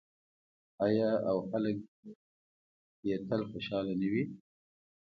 [0.85, 2.09] آیا او خلک دې
[3.07, 4.23] یې تل خوشحاله نه وي؟